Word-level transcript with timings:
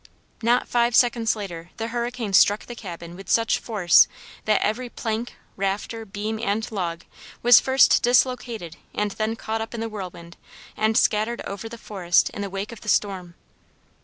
Not 0.41 0.67
five 0.67 0.95
seconds 0.95 1.35
later 1.35 1.69
the 1.77 1.89
hurricane 1.89 2.33
struck 2.33 2.65
the 2.65 2.73
cabin 2.73 3.15
with 3.15 3.29
such 3.29 3.59
force 3.59 4.07
that 4.45 4.59
every 4.63 4.89
plank, 4.89 5.35
rafter, 5.55 6.05
beam, 6.05 6.39
and 6.39 6.65
log 6.71 7.03
was 7.43 7.59
first 7.59 8.01
dislocated 8.01 8.77
and 8.95 9.11
then 9.11 9.35
caught 9.35 9.61
up 9.61 9.75
in 9.75 9.79
the 9.79 9.89
whirlwind 9.89 10.37
and 10.75 10.97
scattered 10.97 11.41
over 11.41 11.69
the 11.69 11.77
forest 11.77 12.31
in 12.31 12.41
the 12.41 12.49
wake 12.49 12.71
of 12.71 12.81
the 12.81 12.89
storm. 12.89 13.35